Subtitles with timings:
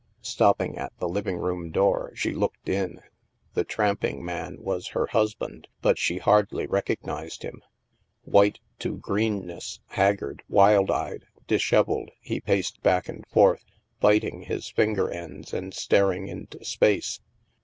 [0.23, 3.01] Stopping at the living room door, she looked in.
[3.53, 7.61] The tramping man was her husband, but she hardly recognized him.
[8.23, 13.63] White to greenness, haggard, wild eyed, dishevelled, he paced back and forth,
[13.99, 17.21] biting his finger ends and staring into space.